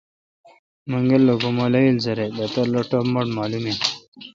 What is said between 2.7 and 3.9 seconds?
لو ٹپ مٹھ مالوم ان